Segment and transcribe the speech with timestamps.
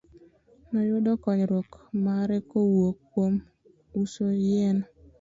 [0.71, 1.69] Noyudo konyruok
[2.03, 3.33] mare kowuok kuom
[4.01, 4.77] uso yien.